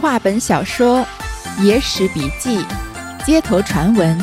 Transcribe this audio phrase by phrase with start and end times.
[0.00, 1.06] 话本小说、
[1.62, 2.62] 野史笔记、
[3.24, 4.18] 街头传闻，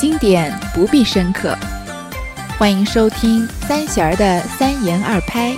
[0.00, 1.54] 经典不必深刻。
[2.58, 5.54] 欢迎收听三弦儿的三言二拍，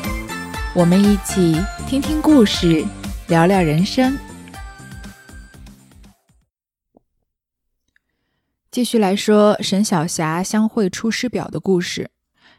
[0.74, 1.56] 我们一起
[1.86, 2.84] 听听故事，
[3.28, 4.18] 聊聊人生。
[8.70, 12.10] 继续来说沈小霞相会《出师表》的故事。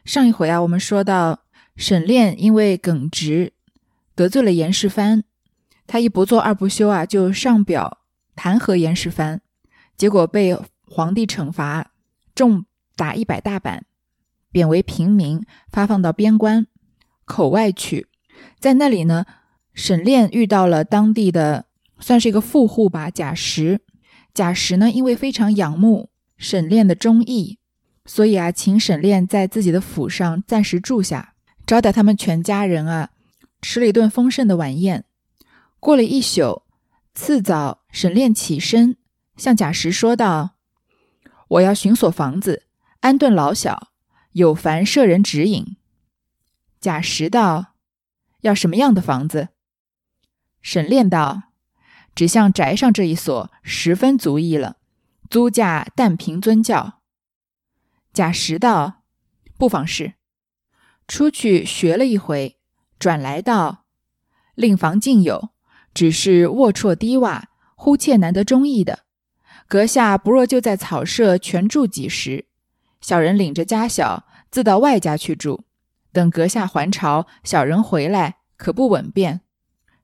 [0.06, 1.40] 上一回啊，我们说到
[1.76, 3.52] 沈炼因为耿直
[4.14, 5.22] 得罪了严世蕃，
[5.86, 7.98] 他一不做二不休啊，就上表
[8.34, 9.40] 弹劾严世蕃，
[9.96, 11.92] 结果被皇帝惩罚，
[12.34, 12.64] 重
[12.96, 13.84] 打一百大板，
[14.50, 16.66] 贬为平民，发放到边关
[17.24, 18.08] 口外去。
[18.58, 19.26] 在那里呢，
[19.74, 21.66] 沈炼遇到了当地的
[22.00, 23.80] 算是一个富户吧，贾石。
[24.34, 27.58] 贾石呢，因为非常仰慕沈炼的忠义。
[28.04, 31.34] 所以啊，请沈炼在自己的府上暂时住下，
[31.66, 33.10] 招待他们全家人啊，
[33.60, 35.04] 吃了一顿丰盛的晚宴。
[35.82, 36.62] 过了一宿，
[37.12, 38.96] 次早，沈炼起身，
[39.36, 40.50] 向贾石说道
[41.58, 42.68] ：“我要寻所房子，
[43.00, 43.88] 安顿老小，
[44.30, 45.76] 有烦舍人指引。”
[46.80, 47.74] 贾石道
[48.42, 49.48] ：“要什么样的房子？”
[50.62, 51.50] 沈炼道
[52.14, 54.76] ：“只像宅上这一所，十分足矣了，
[55.28, 57.00] 租价但凭尊教。”
[58.14, 59.02] 贾石道
[59.58, 60.14] ：“不妨事。”
[61.08, 62.60] 出去学了一回，
[63.00, 63.84] 转来道
[64.54, 65.50] ：“令房尽有，
[65.94, 67.42] 只是龌龊低洼，
[67.74, 69.00] 忽切难得中意的。
[69.68, 72.46] 阁下不若就在草舍全住几时，
[73.00, 75.64] 小人领着家小自到外家去住。
[76.12, 79.40] 等阁下还朝，小人回来，可不稳便。”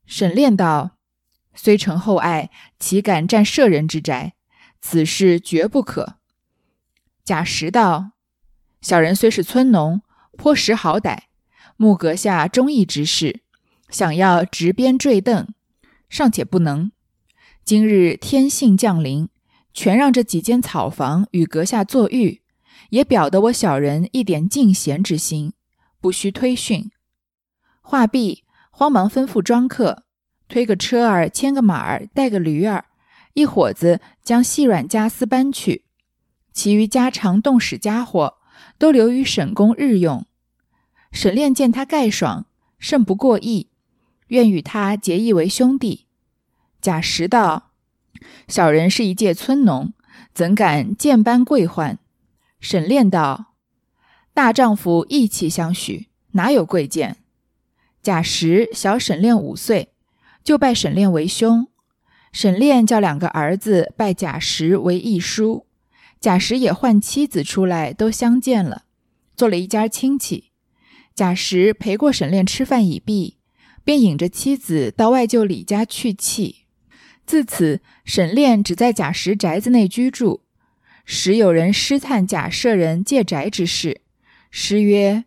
[0.06, 0.96] 沈炼道
[1.54, 4.32] ：“虽承厚爱，岂敢占舍人之宅？
[4.80, 6.16] 此事绝不可。”
[7.22, 8.12] 贾石道
[8.80, 10.00] ：“小人虽是村农，
[10.38, 11.24] 颇识好歹。
[11.76, 13.42] 慕阁下忠义之事，
[13.90, 15.48] 想要执鞭坠镫，
[16.08, 16.90] 尚且不能。
[17.64, 19.28] 今日天幸降临，
[19.74, 22.42] 全让这几间草房与阁下作御，
[22.90, 25.52] 也表得我小人一点敬贤之心，
[26.00, 26.90] 不须推训。”
[27.82, 30.04] 话毕，慌忙吩咐庄客
[30.48, 32.86] 推个车儿，牵个马儿，带个驴儿，
[33.34, 35.84] 一伙子将细软家私搬去。
[36.52, 38.38] 其余家常动使家伙，
[38.78, 40.26] 都留于沈公日用。
[41.12, 42.46] 沈炼见他盖爽，
[42.78, 43.70] 甚不过意，
[44.28, 46.06] 愿与他结义为兄弟。
[46.80, 47.72] 贾石道
[48.48, 49.92] ：“小人是一介村农，
[50.32, 51.98] 怎敢见般贵宦？”
[52.60, 53.54] 沈炼道
[54.32, 57.16] ：“大丈夫义气相许，哪有贵贱？”
[58.02, 59.92] 贾石小沈炼五岁，
[60.44, 61.68] 就拜沈炼为兄。
[62.32, 65.66] 沈炼叫两个儿子拜贾石为义叔。
[66.20, 68.84] 贾石也唤妻子出来，都相见了，
[69.36, 70.50] 做了一家亲戚。
[71.14, 73.37] 贾石陪过沈炼吃饭已毕，
[73.88, 76.66] 便引着妻子到外舅李家去气。
[77.24, 80.42] 自此，沈炼只在贾石宅子内居住。
[81.06, 84.02] 时有人诗叹贾舍人借宅之事，
[84.50, 85.24] 诗曰：“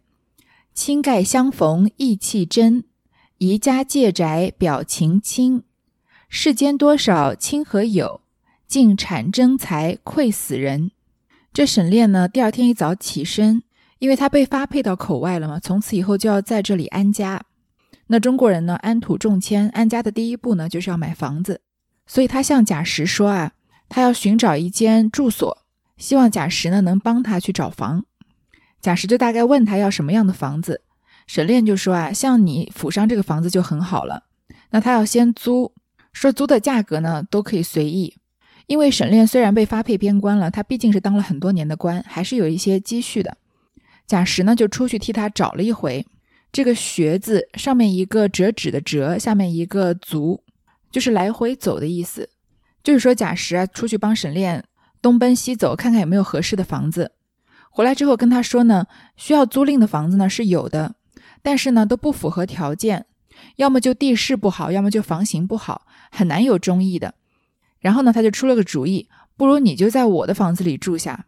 [0.76, 2.84] 亲盖相逢意气真，
[3.40, 5.64] 宜家借宅表情亲。
[6.30, 8.22] 世间多少亲和友。”
[8.70, 10.92] 尽产争财愧死人。
[11.52, 13.64] 这沈炼呢，第二天一早起身，
[13.98, 17.44] 因为他被发配到口外了嘛，从此以后就要在这里安家。
[18.12, 21.62] 那中国人呢，安土重迁，安家的第一步呢，就是要买房子。
[22.06, 23.54] 所以他向贾石说啊，
[23.88, 25.60] 他要寻找一间住所，
[25.96, 28.04] 希望贾石呢能帮他去找房。
[28.82, 30.82] 贾石就大概问他要什么样的房子，
[31.26, 34.26] 沈炼就说啊，像你府上这个房子就很好了。
[34.72, 35.72] 那他要先租，
[36.12, 38.18] 说租的价格呢都可以随意。
[38.68, 43.38] 因为沈炼虽然被发配边关了，他毕竟是当了很多年的官，还是有一些积蓄的。
[44.06, 46.06] 贾石呢就出去替他找了一回。
[46.52, 50.44] 这个“学”字上面一个折纸的“折”，下面一个“足”，
[50.92, 52.30] 就是来回走的意思。
[52.84, 54.66] 就是说贾石啊出去帮沈炼
[55.02, 57.14] 东奔西走，看看有没有合适的房子。
[57.70, 60.96] 回来之后跟他说呢，需要租赁的房子呢是有的，
[61.42, 63.06] 但是呢都不符合条件，
[63.56, 67.14] 要么就地势不好，要么就房型不好，很难有中意的。
[67.80, 71.28] 然后呢，他就出了个主意，不如你就在我的房子里住下，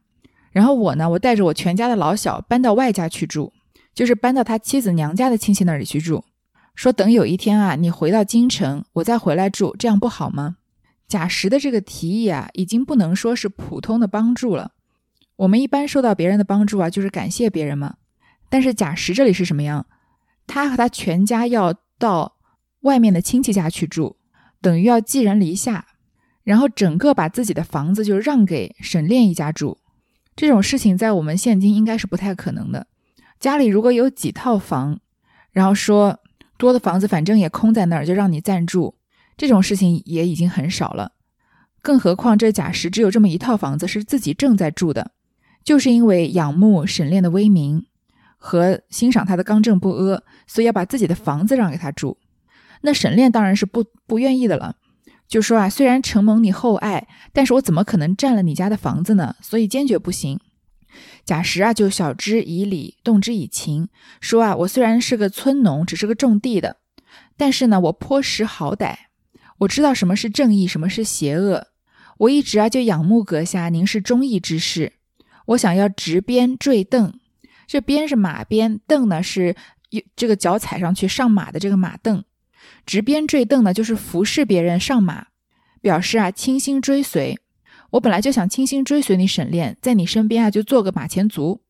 [0.52, 3.54] 然后我呢，我带着我全家的老小搬到外家去住，
[3.94, 6.24] 就是搬到他妻子娘家的亲戚那里去住。
[6.76, 10.58] 说等有一天啊，你回到京城，我再回来住，这样不好吗？
[11.08, 14.72] 贾石的这个提议啊，已经不能说是普通的帮助了。
[15.36, 17.96] 我们一般受到别人的帮助啊，就是感谢别人嘛。
[18.50, 19.86] 但是贾石这里是什么样？
[20.48, 22.38] 他和他全家要到
[22.82, 24.18] 外面的亲戚家去住，
[24.62, 25.86] 等于要寄人篱下。
[26.44, 29.78] 然后整个把自己的房子就让给沈炼一家住，
[30.36, 32.88] 这种事情在我们现今应该是不太可能的。
[33.44, 35.02] 家里如果有几套房，
[35.52, 36.22] 然后说
[36.58, 38.96] 多的房子反正也空在那儿，就让你暂住，
[39.36, 41.12] 这种事情也已经很少了。
[41.82, 45.12] 更何况这贾石只有这么一套房子是自己正在住的，
[45.62, 47.86] 就是因为仰慕沈炼的威名
[48.38, 52.18] 和欣赏他的刚正不阿，所以要把自己的房子让给他住。
[52.80, 54.78] 那沈炼当然是不不愿意的了，
[55.28, 59.36] 就说啊，虽然承蒙你厚爱，但是我怎么可能占了你家的房子呢？
[59.42, 60.40] 所以坚决不行。
[61.26, 63.88] 贾石啊，就晓之以理，动之以情，
[64.20, 66.78] 说啊，我虽然是个村农，只是个种地的，
[67.38, 68.96] 但是呢，我颇识好歹，
[69.60, 71.68] 我知道什么是正义，什么是邪恶。
[72.18, 74.94] 我一直啊就仰慕阁下，您是忠义之士，
[75.48, 77.14] 我想要执鞭坠镫，
[77.66, 79.56] 这鞭是马鞭，镫呢是
[80.16, 82.24] 这个脚踩上去上马的这个马镫，
[82.86, 85.28] 执鞭坠镫呢就是服侍别人上马，
[85.82, 87.40] 表示啊倾心追随。
[87.94, 91.62] 我本来就想倾心追随你沈炼，在你身边啊就做个马前卒，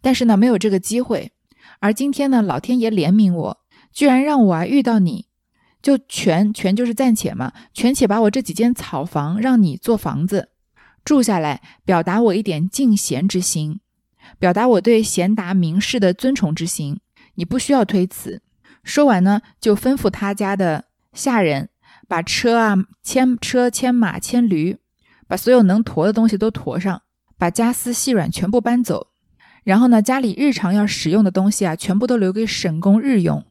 [0.00, 1.32] 但是呢没有这个机会。
[1.80, 3.58] 而今天呢，老天爷怜悯我，
[3.92, 5.26] 居然让我啊遇到你，
[5.82, 10.50] 就权权就是暂且嘛，权且把我这几间草房让你做房子
[11.04, 13.80] 住下来，表达我一点敬贤之心，
[14.38, 17.00] 表达我对贤达名士的尊崇之心。
[17.34, 18.42] 你不需要推辞。
[18.84, 21.70] 说完呢，就吩咐他家的下人
[22.06, 24.78] 把车啊牵车牵马牵驴。
[25.28, 27.02] 把所有能驮的东西都驮上，
[27.36, 29.08] 把家私细软全部搬走，
[29.62, 33.44] 然后呢，家里日常要使用的东西啊，全部都留给沈公日用。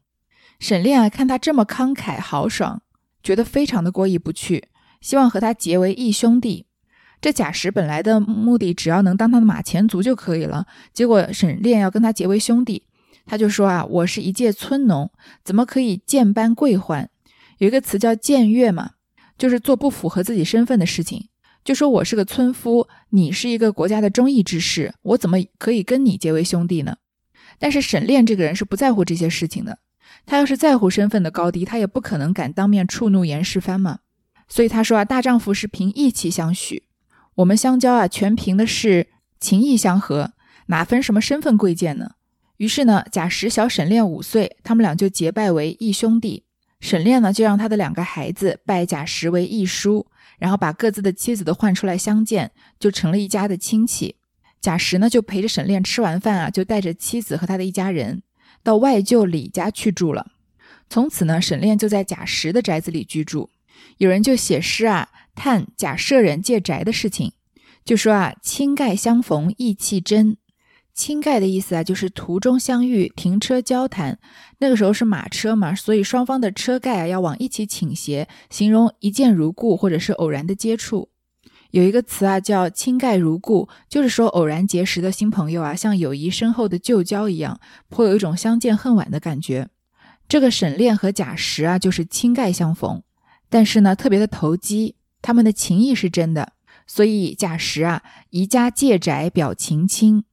[0.58, 2.82] 沈炼啊，看他这么慷慨豪爽，
[3.22, 4.68] 觉得非常的过意不去，
[5.00, 6.66] 希望和他结为义兄弟。
[7.20, 10.66] 这贾石本来的目的，只要能当他的马前卒就可以了。
[10.92, 12.84] 结果沈炼要跟他结为兄弟，
[13.24, 15.10] 他就说啊，我是一介村农，
[15.44, 17.06] 怎么可以贱班贵宦？
[17.58, 18.90] 有一个词叫僭越嘛，
[19.36, 21.28] 就是做不符合自己身份的事情。
[21.68, 26.96] 就说我是个村夫，你是一个国家的忠义之士，我怎么可以跟你结为兄弟呢？
[27.58, 29.80] 但是沈炼这个人是不在乎这些事情的，
[30.24, 33.98] 他要是在乎身份的高低，他也不可能敢当面触怒严世蕃嘛。
[34.48, 36.84] 所以他说啊，大丈夫是凭义气相许，
[37.34, 40.32] 我们相交啊，全凭的是情义相合，
[40.68, 42.12] 哪分什么身份贵贱呢？
[42.56, 46.44] 于是呢，贾石小沈炼五岁，他们俩就结拜为义兄弟。
[46.80, 50.06] 沈炼呢，就让他的两个孩子拜贾石为义叔。
[50.38, 54.16] 然后把各自的妻子都换出来相见，就成了一家的亲戚。
[54.60, 58.22] 贾石呢，就陪着沈炼吃完饭啊，就带着妻子和他的一家人
[58.62, 60.32] 到外舅李家去住了。
[60.88, 63.50] 从此呢，沈炼就在贾石的宅子里居住。
[63.98, 67.32] 有人就写诗啊，叹贾舍人借宅的事情，
[67.84, 70.37] 就说啊，亲盖相逢意气真。
[70.98, 74.18] 亲盖的意思啊，就是途中相遇，停车交谈。
[74.58, 81.10] 那个时候是马车嘛，所以双方的车盖啊要往一起倾斜，形容一见如故或者是偶然的接触。
[81.70, 89.68] 有一个词啊叫亲盖如故，就是说偶然结识的新朋友啊，像友谊深厚的旧交一样，颇有一种相见恨晚的感觉。
[90.28, 93.04] 这个沈炼和贾石啊，就是亲盖相逢，
[93.48, 96.54] 但是呢特别的投机，他们的情谊是真的，
[96.88, 100.24] 所以贾石啊宜家借宅表情亲。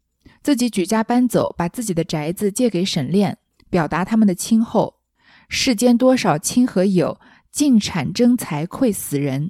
[0.45, 4.97] 自己举家搬走，把自己的宅子借给沈炼，表达他们的亲厚。
[5.49, 7.19] 世间多少亲和友，
[7.51, 9.49] 尽产争财愧死人。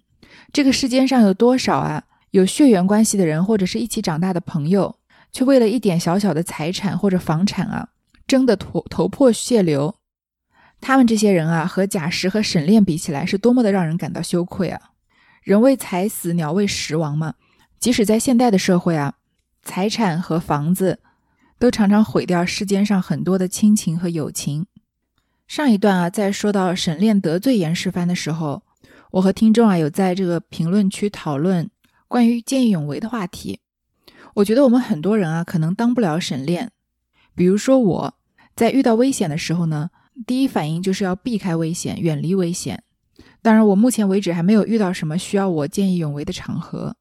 [0.54, 4.96] 这个世间上有多少啊，有血缘关系的人，或者是一起长大的朋友，
[5.34, 7.90] 却为了一点小小的财产或者房产啊，
[8.26, 9.96] 争得头头破血流。
[10.80, 14.80] 他们这些人啊，和贾石和沈炼比起来，是多么的让人感到羞愧啊！
[15.44, 17.34] 人为财死，鸟为食亡嘛。
[17.82, 19.16] 即使在现代的社会啊。
[19.66, 21.00] 财产和房子
[21.58, 24.68] 都常常毁掉世间上很多的亲情和友情。
[25.48, 28.64] 上一段啊，在说到沈炼得罪严世蕃的时候，
[29.12, 31.70] 我和听众啊有在这个评论区讨论
[32.08, 33.60] 关于见义勇为的话题。
[34.36, 36.72] 我觉得我们很多人啊，可能当不了沈炼。
[37.34, 38.14] 比如说我
[38.56, 39.90] 在遇到危险的时候呢，
[40.28, 42.84] 第一反应就是要避开危险，远离危险。
[43.42, 46.96] 当然，我目前为止还没有遇到什么需要我见义勇为的场合。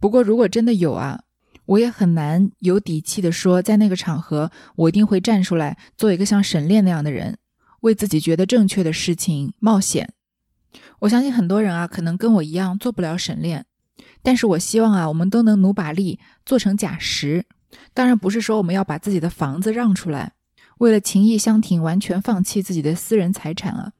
[0.00, 1.22] 不过，如果真的有啊，
[1.66, 7.38] 我也很难有底气的说，在那个场合，我一定会站出来，做一个像沈炼那样的人，
[7.80, 10.12] 为自己觉得正确的事情冒险。
[11.00, 13.66] 我相信很多人啊，可能跟我一样做不了沈炼，
[14.22, 17.46] 但是我希望啊，我们都能努把力做成假石。
[17.92, 20.34] 当然不是说我们要把自己的房子让出来，
[20.78, 23.92] 为了情义相挺完全放弃自己的私人财产啊，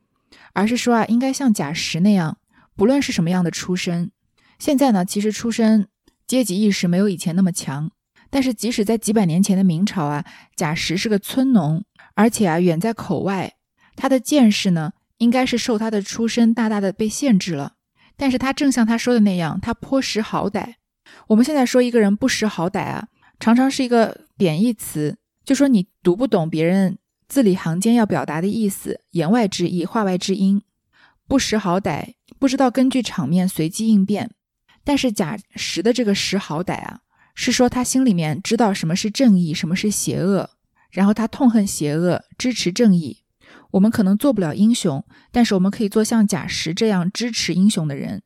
[0.52, 2.38] 而是说啊，应该像假石那样，
[2.76, 4.12] 不论是什么样的出身，
[4.58, 5.88] 现在呢，其实出身。
[6.26, 7.90] 阶级意识没有以前那么强，
[8.30, 10.24] 但是即使在几百年前的明朝啊，
[10.56, 13.54] 贾石是个村农，而且啊远在口外，
[13.94, 17.74] 他的见识呢应该是受他的出身大大的被限制了。
[18.16, 20.74] 但是他正像他说的那样，他颇识好歹。
[21.28, 30.62] 我们现在说一个人不识好歹啊，常常是一个贬义词，就说你读不懂别人字里行间要表达的意思，言外之意，话外之音。
[31.28, 34.30] 不识好歹，不知道根据场面随机应变。
[34.86, 37.00] 但是贾石的这个识好歹啊，
[37.34, 40.48] 是说他心里面知道什么是正义，什么是邪恶，
[40.92, 43.24] 然后他痛恨邪恶，支持正义。
[43.72, 48.22] 我们可能做不了英雄，但是我们可以做像贾石这样支持英雄的人。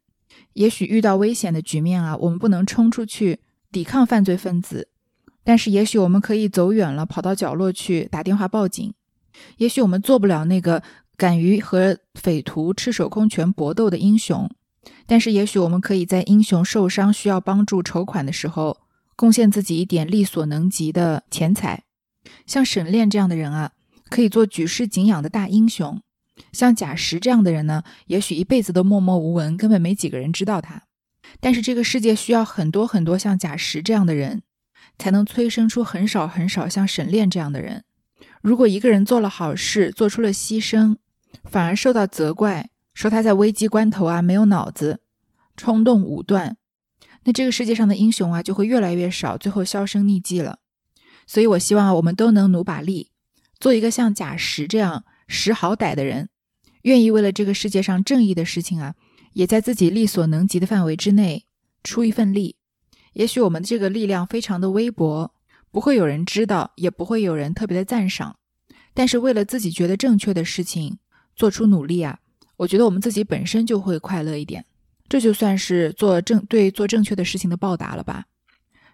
[0.52, 3.40] 也许遇到危险的局面啊，我们不能冲出去
[3.72, 4.90] 抵抗犯罪分子，
[5.42, 8.92] 但是也许我们可以走远了，跑到角落去打电话报警。
[9.56, 10.82] 也许我们做不了那个
[11.16, 14.50] 敢于和匪徒赤手空拳搏斗的英雄，
[15.06, 18.78] 但是也许我们可以在英雄受伤需要帮助筹款的时候，
[19.16, 21.84] 贡献自己一点力所能及的钱财。
[22.46, 23.72] 像沈炼这样的人啊。
[24.10, 26.02] 可以做举世敬仰的大英雄，
[26.50, 30.82] 像贾石这样的人呢，也许一辈子都默默无闻，根本没几个人知道他。
[31.38, 34.42] 但是这个世界需要很多很多像贾石这样的人，
[34.98, 37.84] 才能催生出很少很少像沈炼这样的人。
[38.42, 40.96] 如果一个人做了好事，做出了牺牲，
[41.44, 45.00] 反而受到责怪，说他在危机关头啊没有脑子，
[45.56, 46.58] 冲动武断，
[47.24, 50.58] 那这个世界上的英雄啊就会越来越少，最后销声匿迹了。
[51.26, 53.10] 所以我希望啊，我们都能努把力。
[53.58, 56.28] 做一个像贾石这样识好歹的人，
[56.82, 58.94] 愿意为了这个世界上正义的事情啊，
[59.32, 61.46] 也在自己力所能及的范围之内
[61.82, 62.56] 出一份力。
[63.14, 65.32] 也许我们这个力量非常的微薄，
[65.70, 68.36] 不会有人知道，也不会有人特别的赞赏。
[68.92, 70.98] 但是为了自己觉得正确的事情
[71.34, 72.18] 做出努力啊，
[72.60, 74.64] 我觉得我们自己本身就会快乐一点。
[75.08, 78.26] 这就算是做正对做正确的事情的报答了吧。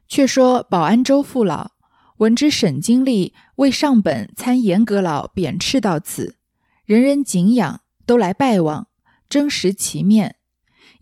[0.09, 1.73] 却说保安州父老。
[2.19, 6.37] 闻知沈经历为上本参严阁老贬斥到此，
[6.87, 8.89] 人人敬仰，都来拜望，
[9.29, 10.37] 争食其面。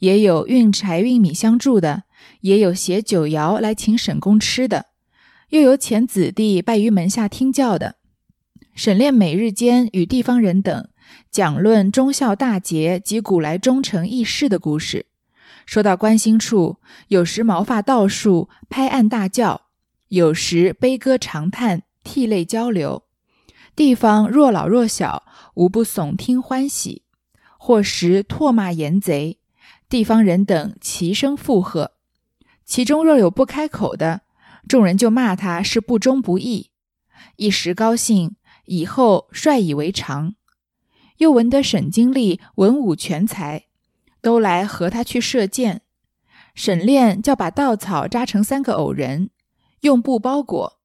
[0.00, 2.02] 也有运柴运米相助的，
[2.40, 4.87] 也有携酒肴来请沈公吃的，
[5.50, 7.97] 又有遣子弟拜于门下听教的。
[8.75, 10.88] 沈炼每日间与地方人等
[11.30, 15.06] 讲论忠孝大节及古来忠诚义士的故事，
[15.66, 16.78] 说到关心处，
[17.09, 19.62] 有时毛发倒竖，拍案大叫。
[20.09, 23.02] 有时悲歌长叹，涕泪交流；
[23.75, 27.02] 地方若老若小，无不耸听欢喜；
[27.59, 29.38] 或时唾骂严贼，
[29.88, 31.92] 地方人等齐声附和。
[32.64, 34.21] 其中若有不开口的，
[34.68, 36.71] 众人就骂他是不忠不义。
[37.37, 40.35] 一时高兴，以后率以为常。
[41.18, 43.66] 又闻得沈经历文武全才，
[44.21, 45.83] 都来和他去射箭。
[46.54, 49.30] 沈炼叫把稻草扎成三个偶人。
[49.80, 50.80] 用布包裹，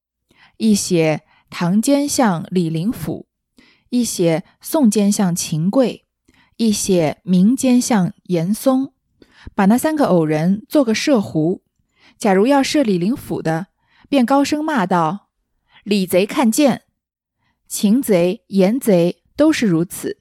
[0.57, 3.27] 一写唐奸相李林甫，
[3.89, 6.05] 一写宋奸相秦桧，
[6.57, 8.91] 一写明奸相严嵩，
[9.55, 11.61] 把那三个偶人做个射弧。
[12.17, 13.67] 假如要射李林甫的，
[14.09, 15.29] 便高声骂道
[15.85, 16.81] ：“李贼看剑！”
[17.69, 20.18] 秦贼、严贼都是如此。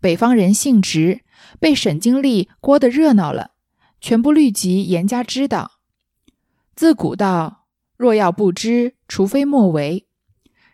[0.00, 1.22] 北方人性直，
[1.58, 3.52] 被沈经历郭得热闹了，
[4.00, 5.80] 全部律及严家知道。
[6.74, 7.56] 自古道。
[7.96, 10.06] 若要不知，除非莫为。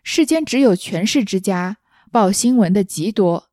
[0.03, 1.77] 世间只有权势之家
[2.11, 3.49] 报新闻的极多，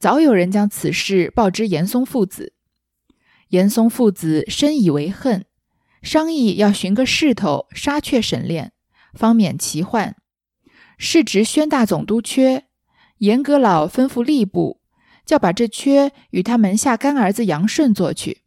[0.00, 2.54] 早有人将此事报知严嵩父子。
[3.50, 5.46] 严嵩父子深以为恨，
[6.02, 8.72] 商议要寻个势头杀却沈炼，
[9.12, 10.16] 方免其患。
[10.98, 12.64] 是值宣大总督缺，
[13.18, 14.80] 严阁老吩咐吏部，
[15.24, 18.42] 叫把这缺与他门下干儿子杨顺做去。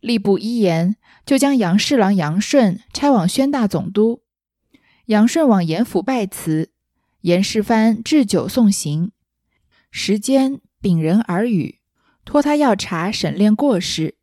[0.00, 0.96] 吏部一言。
[1.24, 4.22] 就将杨侍郎杨顺差往宣大总督，
[5.06, 6.72] 杨顺往严府拜辞，
[7.20, 9.12] 严世蕃置酒送行。
[9.92, 11.78] 时间禀人耳语，
[12.24, 14.16] 托他要查审炼过失。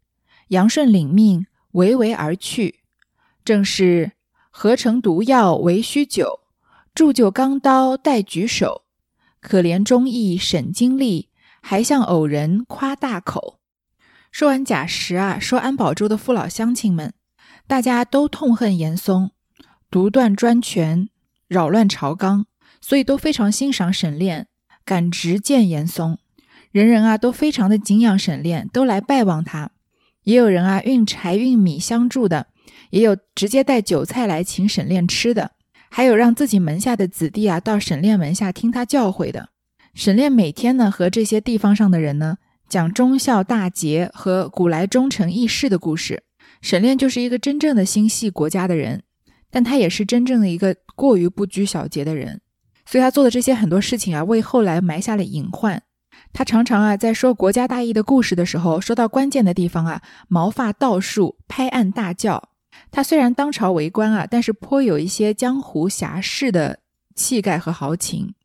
[0.50, 2.82] 杨顺领命，唯唯而去。
[3.46, 4.12] 正是
[4.50, 6.42] 合成毒药为虚酒，
[6.94, 8.84] 铸就钢刀待举手。
[9.40, 11.29] 可怜忠义沈经历，
[11.62, 13.60] 还向偶人夸大口。
[14.32, 17.14] 说完贾石啊，说安保州的父老乡亲们，
[17.66, 19.32] 大家都痛恨严嵩
[19.90, 21.10] 独断专权，
[21.48, 22.46] 扰乱朝纲，
[22.80, 24.48] 所以都非常欣赏沈炼，
[24.86, 26.18] 敢直谏严嵩。
[26.72, 29.72] 人人啊都非常的敬仰沈炼，都来拜望他。
[30.24, 32.48] 也有人啊运柴运米相助的，
[32.92, 35.54] 也有直接带酒菜来请沈炼吃的，
[35.90, 39.50] 还有让自己门下的子弟啊到沈炼门下听他教诲的。
[40.00, 42.38] 沈炼每天呢和这些地方上的人呢。
[42.70, 46.24] 讲忠孝大节和古来忠诚义士的故事，
[46.62, 49.04] 沈炼就是一个真正的心系国家的人，
[49.52, 52.40] 但他也是真正的一个过于不拘小节的人，
[52.86, 55.82] 所以他做的这些很多事情啊，为后来埋下了隐患。
[56.32, 62.50] 他常常啊，在说国家大义的故事的时候，说到关键的地方啊，毛发倒竖，拍案大叫。
[62.90, 66.80] 他虽然当朝为官啊，但是颇有一些江湖侠士的
[67.16, 68.36] 气概和豪情，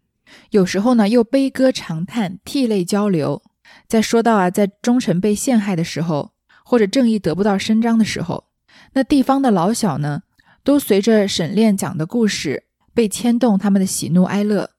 [0.51, 3.43] 有时候呢，又悲歌长叹，涕泪交流。
[3.89, 6.33] 在说到啊，在忠臣被陷害的时候，
[6.65, 8.45] 或者正义得不到伸张的时候，
[8.93, 10.23] 那地方的老小呢，
[10.63, 14.71] 都随着沈炼讲的故事被牵动他们的喜怒哀乐，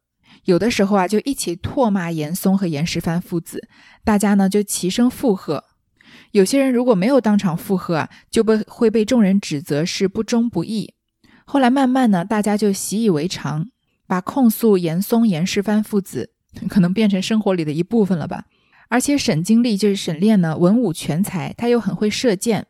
[0.46, 3.68] 有的时候啊，就一起唾骂严嵩和严世蕃父子，
[4.04, 5.64] 大家呢就齐声附和。
[6.32, 10.94] 有些人如果没有当场附和啊，就被会被众人指责是不忠不义。
[11.46, 13.68] 后来慢慢呢，大家就习以为常，
[14.08, 16.32] 把控诉严嵩、严世蕃父子
[16.70, 18.46] 可能变成生活里的一部分了吧。
[18.88, 22.68] 而且沈经历就是沈炼呢，文武全才，他又很会射箭。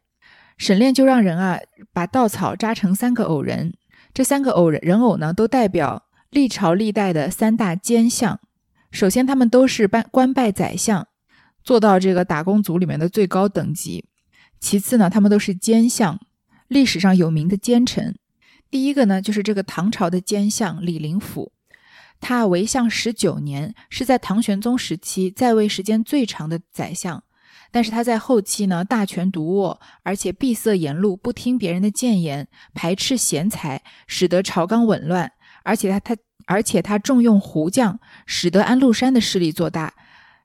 [0.57, 1.59] 沈炼就让人啊，
[1.91, 3.73] 把稻草扎成三个偶人，
[4.13, 8.39] 这三个偶人人偶呢，都代表历朝历代的三大奸相。
[8.91, 11.07] 首先，他们都是拜官拜宰相。
[11.61, 14.05] 做到这个打工族里面的最高等级。
[14.59, 16.17] 其次呢，他们都是奸相，
[16.69, 18.15] 历史上有名的奸臣。
[18.69, 21.51] 第一个呢，就是这个唐朝的奸相李林甫，
[22.19, 27.23] 他为相十九年，是在唐玄宗时期在位时间最长的宰相。
[27.71, 35.31] 但是他在后期呢，大权独握，而且闭塞言路，不听别人的谏言，排斥贤才，使得朝纲紊乱。
[35.63, 39.93] 而且他他而且他重用胡将，使得安禄山的势力做大。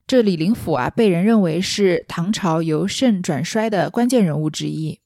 [0.08, 4.98] 这李林甫啊，被人认为是唐朝由盛转衰的关键人物之一。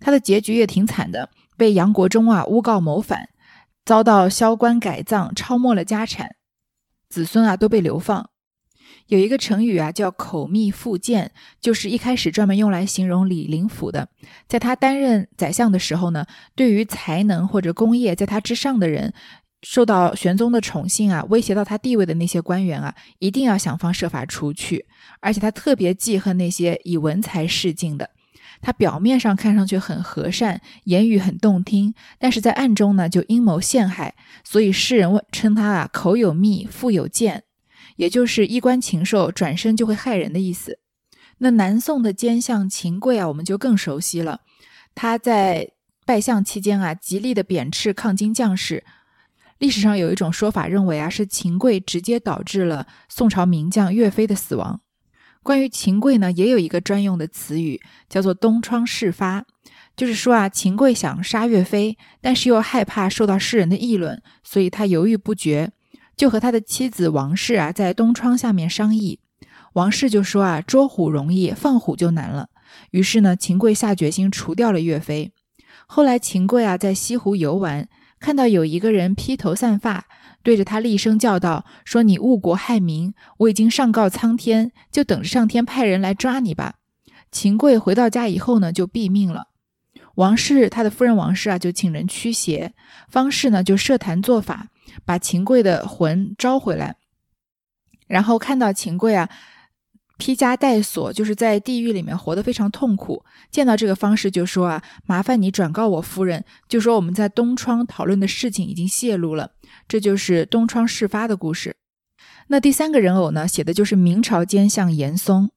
[0.00, 3.28] 他的结局也挺惨的，被杨国忠啊诬告谋反，
[3.84, 6.36] 遭到削官改葬，抄没了家产，
[7.10, 8.30] 子孙啊都被流放。
[9.08, 14.08] 有一个成语啊叫“口蜜腹剑”，就是一开始专门用来形容李林甫的。
[14.46, 19.12] 在他担任宰相的时候呢，对于才能或者功业在他之上的人。
[19.62, 24.86] 受到玄宗的宠幸啊，威胁到他地位的那些官员啊，一定要想方设法除去。
[25.20, 28.08] 而且他特别记恨那些以文才示敬的。
[28.60, 34.14] 他表面上看上去很和善，言语很动听，但是在暗中呢就阴谋陷害。
[34.44, 37.44] 所以世人称他啊口有蜜，腹有剑，
[37.96, 40.78] 也就是衣冠禽兽，转身就会害人的意思。
[41.38, 44.40] 那南宋的奸相秦桧啊，我们就更熟悉了。
[44.94, 45.70] 他在
[46.04, 48.84] 拜相期间啊，极力的贬斥抗金将士。
[49.58, 54.80] 历史上有一种说法，认为啊是秦桧直接导致了宋朝名将岳飞的死亡。
[55.42, 59.44] 关于秦桧呢，也有一个专用的词语，叫做“东窗事发”，
[59.96, 65.70] 就是说啊，秦桧想杀岳飞，但是又害怕受到世人的议论，所以他犹豫不决，
[66.16, 69.20] 就和他的妻子王氏啊在东窗下面商议。
[69.74, 72.48] 王氏就说啊，捉虎容易，放虎就难了。
[72.90, 75.32] 于是呢，秦桧下决心除掉了岳飞。
[75.86, 77.88] 后来秦桧啊在西湖游玩。
[78.20, 80.06] 看到有一个人披头散发，
[80.42, 86.76] 对着他厉声叫道：“说你误国害民，我已经上告苍天，就等着上天派人来抓你吧。”
[87.30, 89.48] 秦桧回到家以后呢，就毙命了。
[90.14, 92.74] 王氏他的夫人王氏啊，就请人驱邪，
[93.08, 94.68] 方士呢就设坛做法，
[95.04, 96.96] 把秦桧的魂招回来，
[98.06, 99.28] 然后看到秦桧啊。
[100.20, 103.24] 披枷带锁，就是在地狱里面活得非常痛苦。
[103.52, 109.52] 见到这个方士，就说啊，麻烦你转告我夫人，就说我们在东窗讨论的事情已经泄露了。
[109.86, 111.76] 这就是东窗事发的故事。
[112.48, 115.50] 那第三个人偶呢，写的就是明朝奸相严嵩。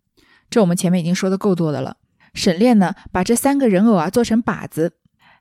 [0.50, 1.97] 这我们前面已经说的够多的了。
[2.34, 4.93] 沈炼呢，把这三个人偶啊做成靶子，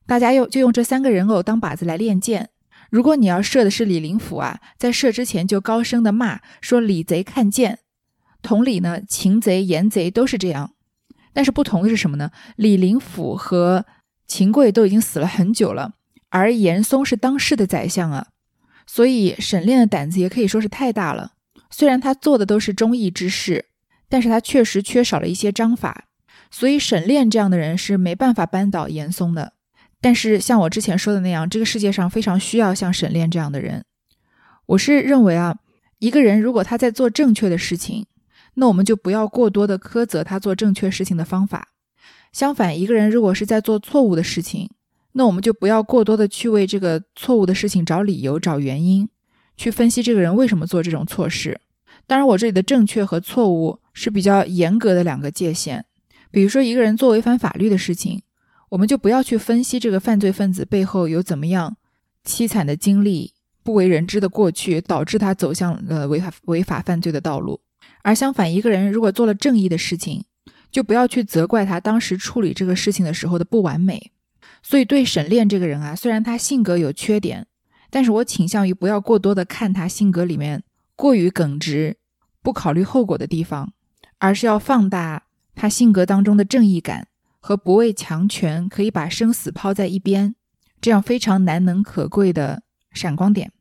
[0.06, 2.50] 大家用就用这三个人偶当靶子来练箭。
[2.90, 7.80] 如果你要射的是李林甫啊，在射之前就高声的骂说李贼看剑。
[8.42, 10.72] 同理呢，秦贼、严贼都是这样，
[11.32, 12.30] 但是不同的是什么呢？
[12.56, 13.84] 李林甫和
[14.26, 15.92] 秦桧都已经死了很久了，
[16.30, 18.28] 而严嵩是当世的宰相啊，
[18.92, 21.34] 所以沈炼的胆子也可以说是太大了。
[21.70, 23.66] 虽然他做的都是忠义之事，
[24.08, 26.06] 但是他确实缺少了一些章法，
[26.50, 29.52] 所以沈炼这样的人是没办法扳倒严嵩的。
[30.00, 33.84] 但是像我之前说的那样，这个世界上非常需要像沈炼这样的人。
[34.66, 35.58] 我是认为啊，
[36.00, 38.06] 一个人如果他在做正确的事情，
[38.54, 41.68] 那我们就不要过多的苛责他做正确事情的方法。
[42.32, 44.68] 相反，一个人如果是在做错误的事情，
[45.12, 49.08] 那我们就不要过多的去为这个错误的事情找理由、找原因，
[49.56, 51.60] 去分析这个人为什么做这种错事。
[52.06, 55.84] 当然，我这里的正确和错误是比较严格的两个界限。
[56.30, 58.22] 比如说，一个人做违反法律的事情，
[58.70, 61.76] 我们就不要去分析这个犯罪分子背后有怎么样
[62.24, 63.32] 凄惨的经历、
[63.64, 67.60] 不为人知的过去，导致他走向了违法违法犯罪的道路。
[68.02, 70.24] 而相反，一个人如果做了正义的事情，
[70.70, 74.12] 就不要去责怪他当时处理这个事情的时候的不完美。
[74.62, 77.46] 所以，对沈炼这个人啊，虽然他性格有缺点，
[77.90, 80.62] 但是我倾向于不要过多的看他性格里面
[80.94, 81.96] 过于耿直、
[82.42, 83.72] 不考虑后果的地方，
[84.18, 87.08] 而是要放大他性格当中的正义感
[87.40, 90.34] 和不畏强权、可以把生死抛在一边
[90.80, 93.52] 这样非常难能可贵的闪光点。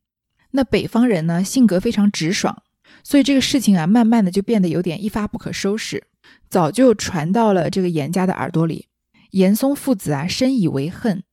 [0.51, 2.63] 那北方人呢，性格非常直爽。
[3.03, 6.03] 所以这个事情啊，慢慢的就变得有点一发不可收拾，
[6.49, 8.88] 早就传到了这个严家的耳朵里。
[9.31, 11.23] 严嵩父子啊，深以为恨。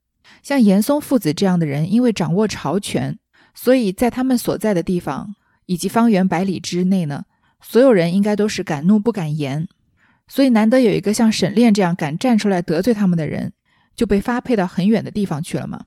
[0.43, 3.17] 像严嵩父子这样的人，因为掌握朝权，
[3.53, 7.25] 所以在他们所在的地方以及方圆百里之内呢，
[7.61, 9.67] 所有人应该都是敢怒不敢言。
[10.27, 13.53] 所以难得有一个像沈炼这样敢站出来得罪他们的人，
[13.95, 15.85] 就被发配到很远的地方去了嘛。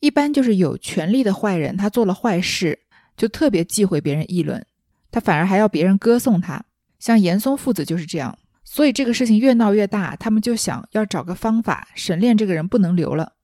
[0.00, 2.80] 一般就是有权力的坏人，他做了坏事，
[3.16, 4.64] 就特别忌讳别人议论，
[5.10, 6.64] 他反而还要别人歌颂他。
[6.98, 8.38] 像严嵩父子就是这样。
[8.64, 13.34] 所以这个事情越闹越大，他们就想要找个方法，沈炼这个人不能留了。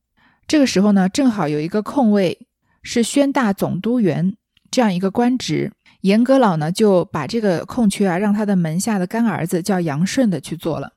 [0.49, 2.47] 这个时候呢，正好有一个空位
[2.83, 4.35] 是宣大总督员
[4.71, 10.95] 这样一个官职，严阁老呢就把这个空缺啊，让他的门下的干儿子叫杨顺的去做了。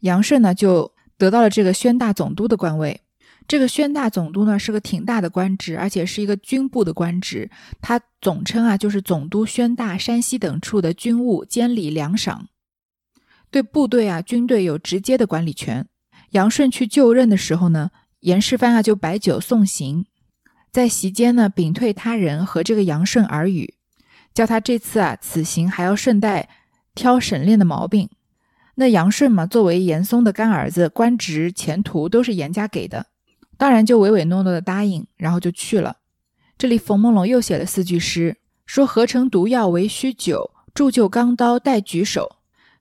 [0.00, 3.02] 杨顺呢就得到了这个宣大总督的官位。
[3.46, 7.50] 这个宣大总督呢是个挺大的官职，而且是一个军部的官职，
[7.80, 12.40] 他总称啊就是总督宣大山西等处的军务监理粮饷。
[13.50, 15.86] 对部队啊、军队有直接的管理权。
[16.30, 20.04] 杨顺去就任的时候呢，严世蕃啊就摆酒送行，
[20.70, 23.74] 在席间呢屏退他人和这个杨顺耳语，
[24.34, 26.48] 叫他这次啊此行还要顺带
[26.94, 28.10] 挑沈炼的毛病。
[28.74, 33.06] 那杨顺嘛，作为严嵩的干儿子，官职前途都是严家给的，
[33.56, 35.96] 当然就唯唯诺诺的答应，然后就去了。
[36.56, 42.36] 这里冯梦龙又写了四句诗，说：“合成毒药为虚酒，铸就钢刀待举手。”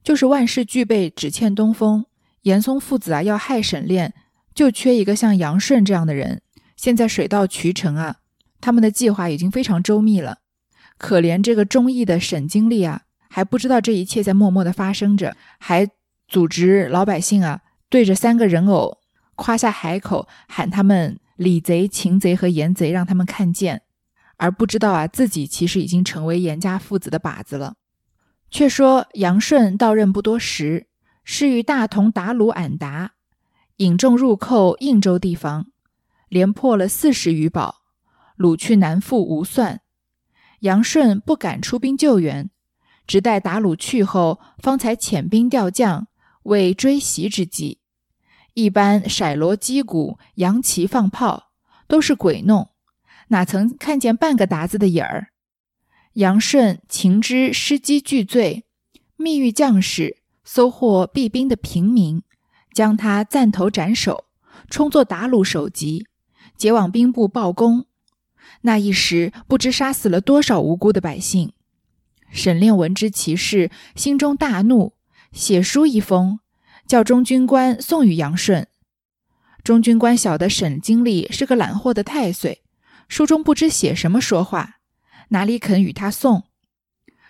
[0.07, 2.05] 就是万事俱备，只欠东风。
[2.43, 4.13] 严嵩父子啊，要害沈炼，
[4.55, 6.41] 就缺一个像杨顺这样的人。
[6.77, 8.15] 现在水到渠成啊，
[8.61, 10.37] 他们的计划已经非常周密了。
[10.97, 15.85] 可怜这个忠义的沈经历啊，还不知道这一切在默默的发生着，还
[16.29, 18.99] 组织老百姓啊，对着三个人偶
[19.35, 23.81] 夸下海口，喊他们李贼、秦贼和严贼，让他们看见，
[24.37, 27.73] 而不知道啊，自己其实已经成为严家父子的靶子了。
[28.49, 30.87] 却说杨顺到任不多时，
[31.23, 33.13] 是与大同打鲁俺答，
[33.77, 35.67] 引众入寇应州地方，
[36.29, 37.81] 连破了四十余堡，
[38.37, 39.81] 掳去南复无算。
[40.61, 42.49] 杨顺不敢出兵救援，
[43.05, 46.07] 只待打鲁去后，方才遣兵调将，
[46.43, 47.79] 为追袭之计。
[48.53, 51.51] 一般骰锣击鼓、扬旗放炮，
[51.87, 52.71] 都是鬼弄，
[53.27, 55.27] 哪曾看见半个鞑子的影儿？
[56.17, 58.65] 杨顺情知失机俱罪，
[59.17, 62.23] 密谕将士搜获避兵的平民，
[62.73, 64.25] 将他暂头斩首，
[64.67, 66.07] 充作打虏首级，
[66.55, 67.85] 结往兵部报功。
[68.61, 71.53] 那一时不知杀死了多少无辜的百姓。
[72.31, 74.93] 沈炼闻知其事，心中大怒，
[75.31, 76.39] 写书一封，
[76.87, 78.65] 叫中军官送与杨顺。
[79.63, 82.63] 中军官晓得沈经历是个懒货的太岁，
[83.07, 84.76] 书中不知写什么说话。
[85.29, 86.43] 哪里肯与他送？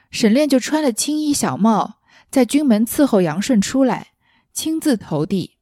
[0.10, 4.14] 沈炼就穿了青衣小帽，在军门伺候杨顺出来，
[4.54, 5.58] 亲自投递。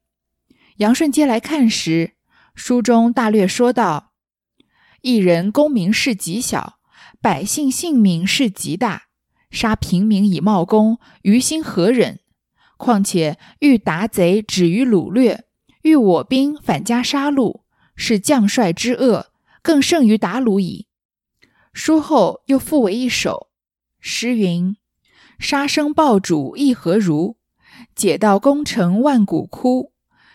[0.78, 2.16] 杨顺接来看时，
[2.54, 4.12] 书中大略说道
[5.02, 6.80] ：“一人功名事极小，
[7.22, 9.04] 百姓性命事极大。
[9.50, 12.20] 杀平民以冒功，于心何忍？
[12.78, 15.46] 况且欲达贼止于掳掠，
[15.84, 17.62] 欲我兵反加杀戮，
[17.96, 20.88] 是将帅之恶，更胜于打虏矣。”
[21.76, 23.50] 书后又附为一首
[24.00, 24.78] 诗云
[25.38, 27.36] ：“杀生报主亦何如？
[27.94, 29.92] 解道功成万骨枯。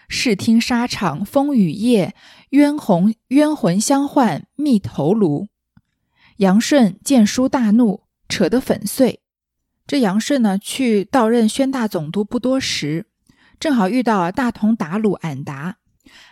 [0.07, 2.14] 视听沙场风雨夜，
[2.50, 5.48] 冤魂冤魂相唤觅头颅。”
[6.37, 9.22] 杨顺见书大怒，扯得粉碎。
[9.87, 13.07] 这杨顺呢，去到任宣大总督不多时，
[13.59, 15.79] 正好遇到大同打虏俺答。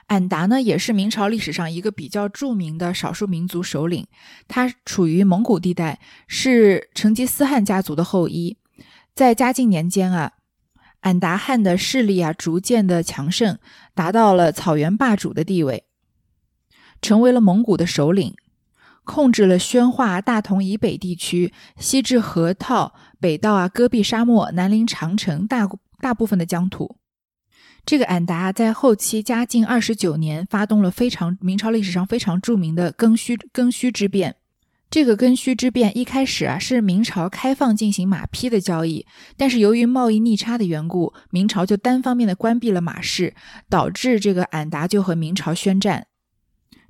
[0.09, 4.07] 俺答呢，也是明朝历史上一个比较著名的少数民族首领，
[4.49, 8.57] 他处于蒙古地带，是成吉思汗家族的后裔。
[9.15, 10.33] 在嘉靖年间啊，
[11.01, 13.59] 俺答汗的势力啊逐渐的强盛，
[13.95, 15.85] 达到了草原霸主的地位，
[17.03, 18.35] 成为了蒙古的首领，
[19.05, 25.69] 控制了宣化、大同以北地区，西至河套，北到啊戈壁沙漠，南临长城，大
[26.01, 26.98] 大部分的疆土。
[27.89, 34.37] 这个俺答在后期嘉靖二十九年发动了非常明朝历史上非常著名的庚戌庚戌之变。
[34.91, 39.07] 这个庚戌之变一开始啊是明朝开放进行马匹的交易，
[39.39, 43.35] 但是由于贸易逆差的缘故，明朝就单方面的关闭了马市，
[43.71, 46.09] 导致这个俺答就和明朝宣战。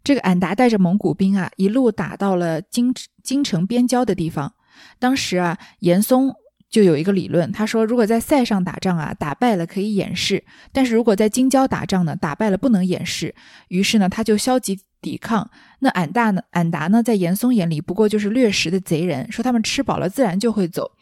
[0.03, 4.55] 这个俺答带着蒙古兵啊一路打到了京京城边郊的地方。
[4.99, 6.35] 当时啊严嵩。
[6.71, 10.39] 就有一个理论，他说，如果在塞上打仗啊，打败了可以掩饰；
[10.73, 13.35] 但是如果在京郊打仗呢，打败了不能掩饰。
[13.69, 15.51] 于是呢，他就消极抵抗。
[15.79, 16.43] 那俺大呢？
[16.51, 20.93] 俺达呢，在严嵩眼里不过就是掠食的贼人，说他们吃饱了自然就会走。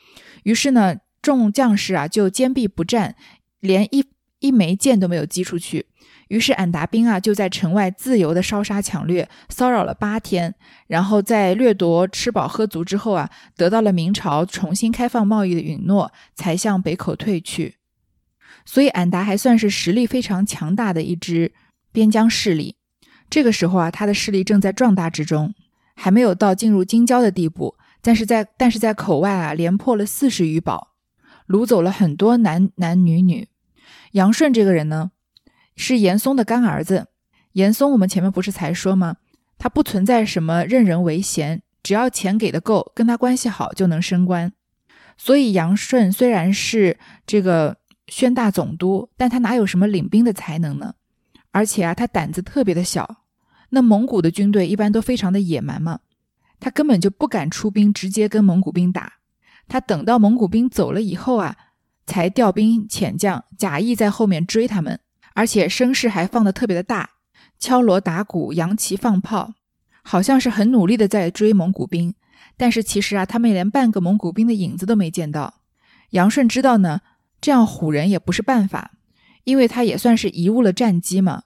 [0.45, 3.17] 于是呢，众将士啊就坚壁不战，
[3.59, 4.05] 连一
[4.41, 5.87] 一枚箭都没有击出去。
[6.29, 10.55] 于是俺达兵啊就在城外自由的烧杀抢掠，骚扰了八天，
[10.89, 17.77] 然后在掠夺吃饱喝足之后啊，得到了明朝重新开放贸易的允诺，才向北口退去。
[18.65, 21.53] 所以俺达还算是实力非常强大的一支
[21.93, 22.75] 边疆势力。
[23.31, 25.55] 这个时候啊，他的势力正在壮大之中，
[25.95, 30.95] 还没有到进入京郊的地步，但是在但是在口外啊，连破了四十余堡，
[31.47, 33.47] 掳走了很多男男女女。
[34.17, 35.11] 杨顺这个人呢？
[35.77, 37.09] 是严嵩的干儿子，
[37.53, 39.17] 严嵩，我们前面不是才说吗？
[39.59, 44.55] 他不存在什么任人唯贤，只要钱给的够，跟他关系好就能升官。
[45.19, 47.77] 所以杨顺虽然是这个
[48.09, 50.95] 宣大总督，但他哪有什么领兵的才能呢？
[51.51, 53.19] 而且啊，他胆子特别的小。
[53.69, 56.01] 那蒙古的军队一般都非常的野蛮嘛，
[56.59, 59.15] 他根本就不敢出兵直接跟蒙古兵打。
[59.69, 61.57] 他等到蒙古兵走了以后啊，
[62.07, 65.01] 才调兵遣将，假意在后面追他们。
[65.35, 67.11] 而且声势还放得特别的大，
[67.59, 69.53] 敲锣打鼓、扬旗放炮，
[70.03, 72.15] 好像是很努力的在追蒙古兵。
[72.57, 75.61] 但是其实啊，他们连半个蒙古兵的影子都没见到。
[76.11, 77.03] 杨顺知道呢，
[77.41, 78.93] 这样唬人也不是办法，
[79.45, 81.43] 因为他也算是贻误了战机嘛。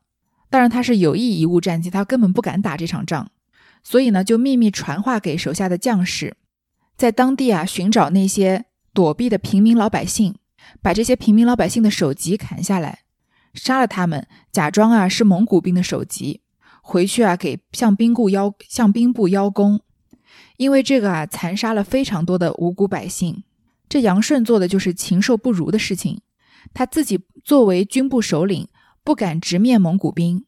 [0.48, 3.28] 当然他是有意贻误战机，他根本不敢打这场仗，
[3.82, 6.36] 所以呢，就秘密传话给手下的将士，
[6.96, 10.36] 在当地啊寻找那些躲避的平民老百姓，
[10.82, 13.00] 把这些平民老百姓的首级砍下来。
[13.54, 16.42] 杀了他们，假装啊是蒙古兵的首级，
[16.82, 19.80] 回去啊给向兵部邀向兵部邀功。
[20.56, 23.42] 因为这个啊，残杀了非常多的无辜百姓。
[23.88, 26.20] 这杨顺做的就是禽兽不如的事情。
[26.72, 28.68] 他自己作为军部首领，
[29.02, 30.44] 不敢直面蒙古兵，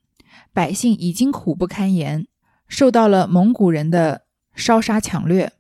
[0.53, 2.29] 百姓已经苦不堪言，
[2.69, 4.23] 受到了蒙古人的
[4.55, 5.53] 烧杀抢掠。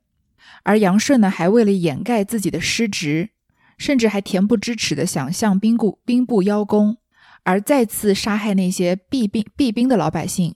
[0.62, 3.30] 而杨顺呢，还为了掩盖自己的失职，
[3.82, 6.98] 甚至还恬不知耻的想向兵部兵部邀功。
[7.42, 10.54] 而再次杀害那些避兵避兵的老百姓，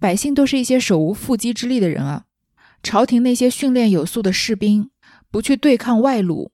[0.00, 2.24] 百姓都是一些手无缚鸡之力的人啊！
[2.82, 4.88] 朝廷那些训练有素的士兵，
[5.30, 6.48] 不去对抗外虏，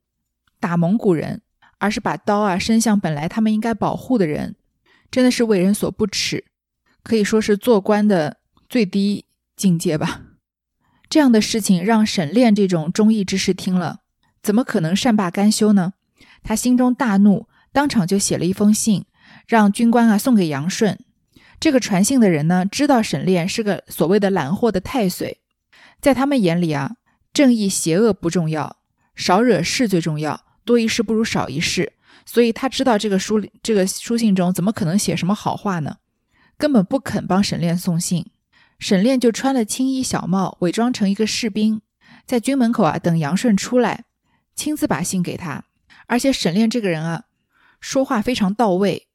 [0.58, 1.42] 打蒙古人，
[1.78, 4.56] 而是把刀啊伸向本来他们应该保护的人，
[5.12, 6.46] 真的是为人所不齿，
[7.04, 10.22] 可以说是做官的最低境界吧。
[11.08, 14.00] 这样的事情让沈炼这种忠义之士听了，
[14.42, 15.92] 怎么可能善罢甘休呢？
[16.42, 19.04] 他心中大怒，当场就写了一封信。
[19.46, 20.98] 让军官啊送给杨顺，
[21.58, 25.40] 这个传信的人呢，知道沈炼是个所谓的懒货的太岁，
[26.00, 26.96] 在他们眼里啊，
[27.32, 28.76] 正义邪恶不重要，
[29.14, 31.94] 少惹事最重要，多一事不如少一事。
[32.26, 35.96] 所以他知道这个书这个书信中怎么可能写什么好话呢？
[36.58, 38.30] 根本不肯帮沈炼送信。
[38.78, 41.80] 沈炼就穿了青衣小帽，伪装成一个士兵，
[42.26, 44.04] 在军门口啊等杨顺出来，
[44.54, 45.64] 亲自把信给他。
[46.08, 47.24] 而且沈炼这个人啊，
[47.80, 49.06] 说话非常到位。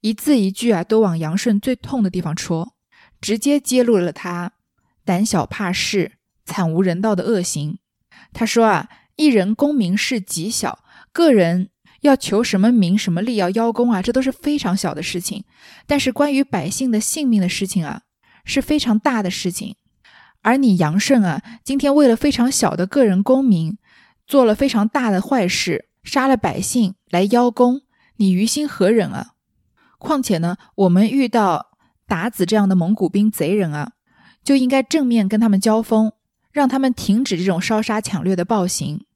[0.00, 2.74] 一字一句啊，都往杨顺最痛的地方戳，
[3.20, 4.52] 直接揭露了他
[5.04, 6.12] 胆小怕事、
[6.44, 7.78] 惨无人道的恶行。
[8.32, 10.80] 他说啊，一人功名是极小，
[11.10, 11.70] 个人
[12.02, 15.44] 要求什么名什么利，要邀功啊，这都是非常小的事情。
[15.86, 18.02] 但是关于百姓的性命的事情啊，
[18.44, 19.76] 是非常大的事情。
[20.42, 23.78] 而你杨顺啊，今天为了非常小的个人功名，
[24.26, 27.80] 做了非常大的坏事，杀了百姓来邀功，
[28.16, 29.32] 你于心何忍啊？
[29.98, 31.72] 况且呢，我们遇到
[32.06, 33.92] 鞑子这样的蒙古兵贼人啊，
[34.44, 36.12] 就应该正面跟他们交锋，
[36.52, 39.06] 让他们停止这种烧杀抢掠的暴行。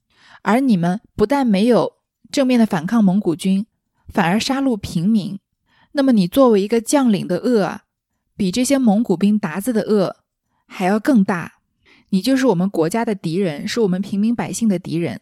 [0.42, 1.92] 而你们不但没有
[2.32, 3.66] 正面的反抗蒙古军，
[4.08, 5.38] 反而杀戮平民。
[5.92, 7.82] 那么你作为一个将领的恶啊，
[8.36, 10.16] 比这些蒙古兵鞑子的恶
[10.66, 11.54] 还要更大。
[12.10, 15.20] 你就是我们国家的敌人，是我们平民百姓的敌人，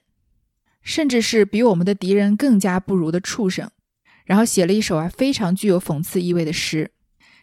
[0.86, 3.68] 甚至是比我们的敌人更加不如的畜生。
[4.24, 6.92] 然后写了一首啊非常具有讽刺意味的诗：“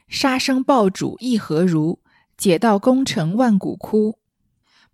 [0.07, 1.99] 杀生爆主亦何如？
[2.37, 4.17] 解道功成万骨枯。”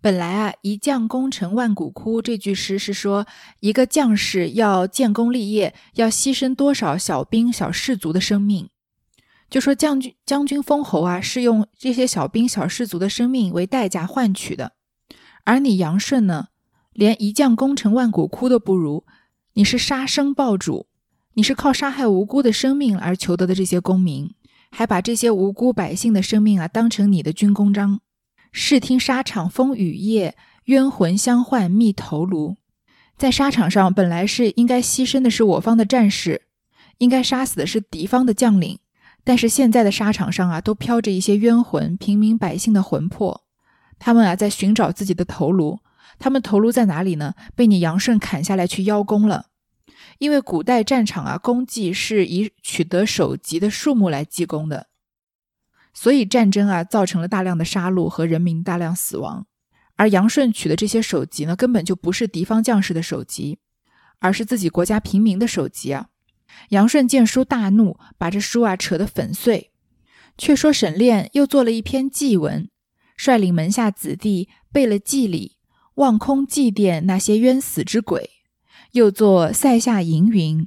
[0.02, 3.26] 本来啊，“一将功成万骨枯”这句诗是说
[3.60, 8.68] 一个将士要建功立业，要牺牲多少小兵小士卒的生命。
[9.48, 14.72] 就说将军将军封侯啊，是用这些小兵小士卒的生命为代价换取的。
[15.44, 16.48] 而你杨顺呢，
[17.00, 19.04] 连“一将功成万骨枯”都不如，
[19.54, 20.86] 你是杀生爆主。
[21.32, 24.34] 你是靠杀害无辜的生命而求得的这些功名，
[24.70, 28.00] 还把这些无辜百姓的生命啊当成你的军功章。
[28.52, 32.56] 视听沙场风雨夜，冤魂相唤觅头颅。
[33.16, 36.42] 在沙场上，本来是应该牺牲的是我方的战士，
[36.98, 38.78] 应该杀死的是敌方的将领，
[39.24, 43.44] 但是现在的沙场上啊，都飘着一些冤魂，平民百姓的魂魄，
[43.98, 45.78] 他们啊在寻找自己的头颅。
[46.20, 47.34] 他们头颅在哪里呢？
[47.56, 49.46] 被你杨顺砍下来去邀功了。
[50.18, 54.88] 因为古代战场啊，功绩是以取得首级的数目来计功的，
[55.94, 59.46] 所以战争啊造成了大量的杀戮和人民大量死亡。
[59.96, 63.58] 而杨顺取的这些首级呢，根本就不是敌方将士的首级，
[64.18, 66.08] 而是自己国家平民的首级啊。
[66.68, 69.72] 杨顺见书大怒，把这书啊扯得粉碎。
[70.36, 72.70] 却说沈炼又做了一篇祭文，
[73.16, 75.56] 率领门下子弟备了祭礼，
[76.00, 78.30] 望空祭奠那些冤死之鬼。
[78.92, 80.66] 又作塞下吟云：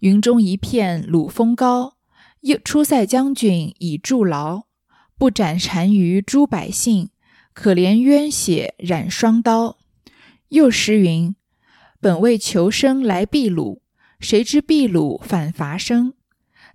[0.00, 1.98] 云中一片鲁风高，
[2.40, 4.62] 又出塞将军已筑牢，
[5.18, 7.10] 不斩单于诸百姓，
[7.52, 9.76] 可怜冤血染双刀。
[10.48, 11.36] 又诗云：
[12.00, 13.82] 本为求生来避鲁，
[14.18, 16.14] 谁知避鲁反伐生。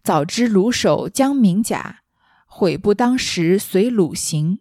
[0.04, 2.02] 早知鲁守将明甲，
[2.46, 4.60] 悔不当时随鲁行。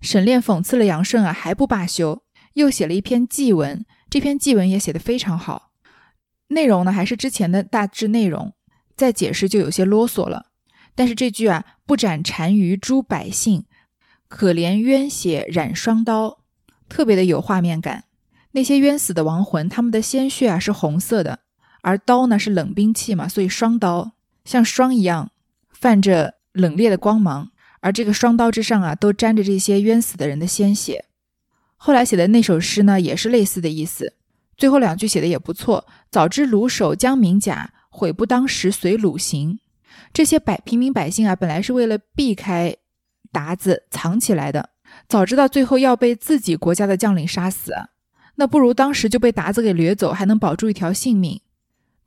[0.00, 2.22] 沈炼讽刺了杨顺啊，还不罢休，
[2.56, 3.84] 又写了一篇祭文。
[4.08, 5.72] 这篇祭文也写得非常好，
[6.48, 8.54] 内容呢还是之前的大致内容，
[8.96, 10.46] 再解释就有些啰嗦了。
[10.94, 13.64] 但是这句啊，不斩单于诸百姓，
[14.28, 16.38] 可怜冤血染双刀，
[16.88, 18.04] 特别的有画面感。
[18.52, 21.40] 那些冤死的亡魂，他们的鲜血啊是红色的，
[21.82, 24.12] 而刀呢是冷兵器嘛，所以双刀
[24.44, 25.30] 像霜一样
[25.70, 31.04] 泛着冷冽的光芒，而这个双刀之上啊，都沾着这些冤死的人的鲜血。
[31.76, 34.14] 后来写的那首诗呢，也是类似的意思。
[34.56, 35.86] 最后两句写的也不错。
[36.10, 39.60] 早知鲁守将名甲，悔不当时随鲁行。
[40.12, 42.74] 这些百平民百姓啊，本来是为了避开
[43.32, 44.70] 鞑子藏起来的。
[45.08, 47.74] 早知道最后要被自己国家的将领杀死，
[48.36, 51.40] 那不如当时就被鞑子给掠走，还能保住一条性命。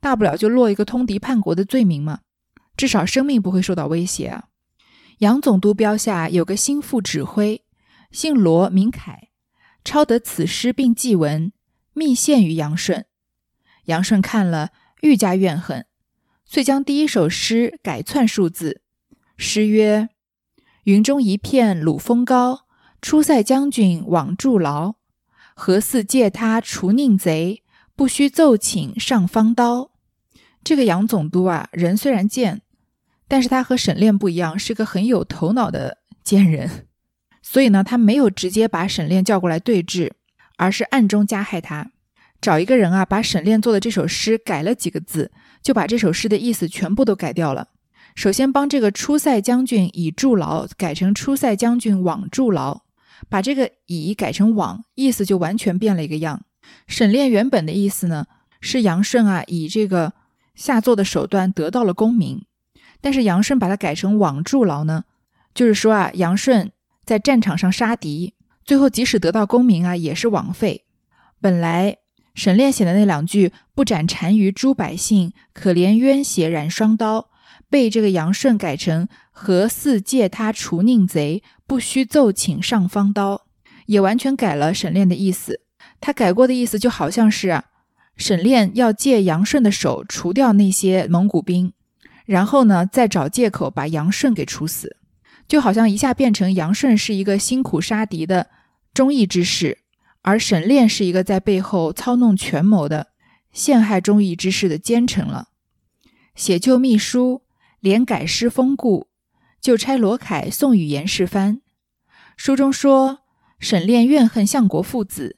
[0.00, 2.20] 大不了就落一个通敌叛国的罪名嘛，
[2.76, 4.46] 至少生命不会受到威胁啊。
[5.18, 7.62] 杨总督标下有个心腹指挥，
[8.10, 9.29] 姓罗名凯。
[9.84, 11.52] 抄得此诗并记文，
[11.92, 13.06] 密献于杨顺。
[13.86, 15.86] 杨顺看了，愈加怨恨，
[16.44, 18.82] 遂将第一首诗改篡数字。
[19.36, 20.10] 诗曰
[20.84, 22.66] ：“云中一片鲁风高，
[23.00, 24.96] 出塞将军枉驻牢。
[25.54, 27.62] 何似借他除佞贼？
[27.96, 29.90] 不须奏请上方刀。”
[30.62, 32.62] 这个杨总督啊，人虽然贱，
[33.26, 36.88] 但是他和沈炼不一样，是个很有头脑的贱人。
[37.52, 40.12] 所以呢，他没有直接把沈炼叫过来对质，
[40.56, 41.90] 而是暗中加害他，
[42.40, 47.66] 找一个人啊，把沈炼做的这首诗改了几个字，就把这首诗的意思全部都改掉了。
[48.14, 52.82] 首先帮这个出塞将军已驻牢改成出塞将军往驻牢，
[53.28, 56.44] 把这个以改成往，意思就完全变了一个样。
[56.86, 58.26] 沈炼原本的意思呢，
[58.60, 60.12] 是杨顺啊以这个
[60.54, 62.44] 下作的手段得到了功名，
[63.00, 65.02] 但是杨顺把它改成往驻牢呢，
[65.52, 66.70] 就是说啊杨顺。
[67.10, 70.84] 在战场上杀敌，最后即使得到功名啊，也是枉费。
[71.40, 71.96] 本来
[72.36, 77.30] 沈炼写的那两句“不斩单于诸百姓，可怜冤血染双刀”，
[77.68, 83.44] 被这个杨顺改成“何似借他除佞贼，不须奏请上方刀”，
[83.86, 85.62] 也完全改了沈炼的意思。
[86.00, 87.64] 他改过的意思就好像是啊，
[88.16, 91.72] 沈炼要借杨顺的手除掉那些蒙古兵，
[92.24, 94.98] 然后呢，再找借口把杨顺给处死。
[95.50, 98.50] 就好像一下变成杨顺是一个辛苦杀敌的
[98.94, 99.78] 忠义之士，
[100.22, 103.08] 而沈炼是一个在背后操弄权谋的
[103.50, 105.48] 陷害忠义之士的奸臣了。
[106.36, 107.42] 写就密书，
[107.80, 109.08] 连改诗封故，
[109.60, 111.60] 就差罗凯送与严世蕃。
[112.36, 113.22] 书中说，
[113.58, 115.36] 沈炼怨恨相国父子，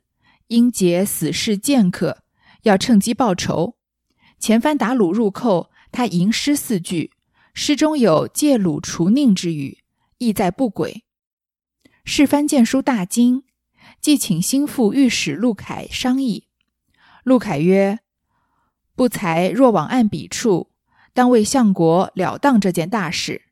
[0.49, 2.19] 因结死士剑客，
[2.65, 3.79] 要趁机报仇。
[4.39, 7.13] 前番打鲁入寇，他吟诗四句，
[7.55, 9.79] 诗中有借鲁除佞之语。
[10.23, 11.05] 意在不轨。
[12.05, 13.43] 世蕃见书大惊，
[14.01, 16.47] 即请心腹御史陆凯商议。
[17.25, 17.99] 陆凯曰
[18.95, 20.71] ：“不才若往案笔处，
[21.13, 23.43] 当为相国了当这件大事。”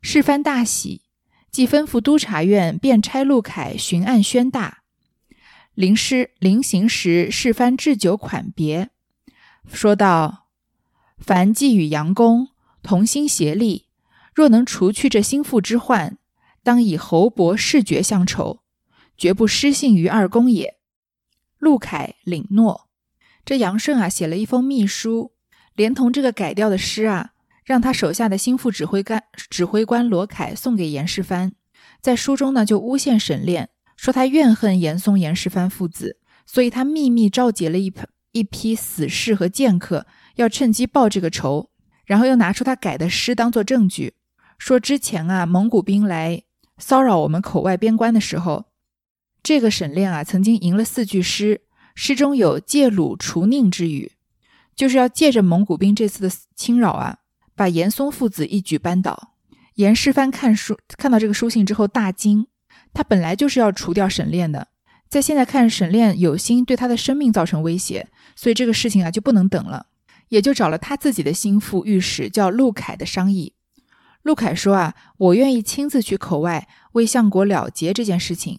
[0.00, 1.02] 世蕃大喜，
[1.50, 4.82] 即吩咐督察院便差陆凯巡案宣大。
[5.74, 8.90] 临师临行时，世蕃置酒款别，
[9.70, 10.48] 说道
[11.18, 12.48] ：“凡既与杨公
[12.82, 13.85] 同心协力。”
[14.36, 16.18] 若能除去这心腹之患，
[16.62, 18.60] 当以侯伯视爵相酬，
[19.16, 20.76] 绝不失信于二公也。
[21.58, 22.90] 陆凯领诺。
[23.46, 25.32] 这杨顺啊，写了一封密书，
[25.74, 27.30] 连同这个改掉的诗啊，
[27.64, 31.52] 让他手下的心腹指挥官指挥官罗凯送给严世蕃。
[32.02, 41.70] 在书中呢，就诬陷沈炼，说他怨恨严嵩、严世蕃父子，所以他秘密召集了一批一批死士和剑客，要趁机报这个仇。
[42.04, 44.14] 然后又拿出他改的诗当做证据，
[44.58, 46.42] 说之前啊蒙古兵来
[46.78, 48.66] 骚扰我们口外边关的时候，
[49.42, 51.62] 这个沈炼啊曾经吟了四句诗，
[51.94, 54.12] 诗中有借鲁除宁之语，
[54.74, 57.18] 就是要借着蒙古兵这次的侵扰啊，
[57.54, 59.34] 把严嵩父子一举扳倒。
[59.74, 62.46] 严世蕃看书看到这个书信之后大惊，
[62.94, 64.68] 他本来就是要除掉沈炼的，
[65.08, 69.88] 在现在看沈炼有心对他的生命造成威胁，所以这个事情啊就不能等了。
[70.28, 73.52] 也就找了他自己的心腹御史叫陆凯的商议。
[74.26, 78.58] 陆凯说：“啊，我愿意亲自去口外为相国了结这件事情。”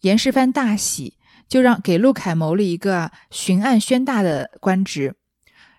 [0.00, 5.14] 严世蕃大喜，就让给陆凯谋了一个巡按宣大的官职。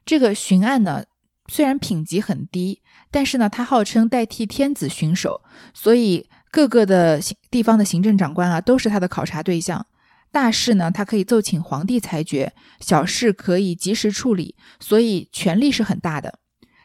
[0.06, 1.06] 这个巡按呢，
[1.48, 5.42] 虽然品级很低，但是呢，他号称代替天子巡守，
[5.74, 7.20] 所以各个的
[7.50, 9.88] 地方的行政长官啊，都是他的考察对象。
[10.32, 16.38] 大事呢，他可以奏请皇帝裁决；小事可以及时处理，所以权力是很大的。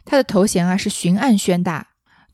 [0.05, 1.88] 他的头衔啊是巡按宣大，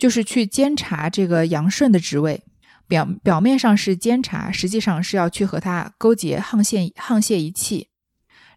[0.05, 2.43] 就是去监察这个杨顺的职位。
[2.87, 7.89] 表表面上是监察，实际上是要去和他勾结沆瀣沆瀣一气。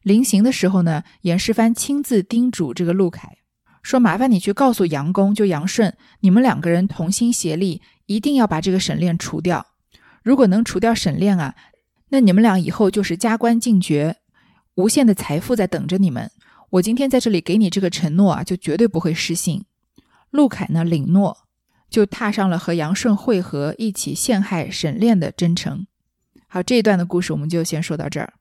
[0.04, 3.38] 临行的时候呢，严世蕃亲自叮嘱这个陆凯
[3.82, 9.68] 说：“麻烦你去告诉杨公，就杨顺，你们两个人同心协力，一定要把这个沈炼除掉。
[10.22, 11.56] 如果能除掉沈炼啊。”
[12.12, 14.18] 那你们俩以后就是加官进爵，
[14.76, 16.30] 无限的财富在等着你们。
[16.72, 19.64] 我今天在这里给你这个承诺啊，就绝对不会失信。
[20.30, 21.48] 陆凯呢，领诺，
[21.90, 25.88] 就踏上了和杨顺会合，一起陷害沈炼的征程。
[26.48, 28.34] 好，这一段的故事我们就先说到这儿。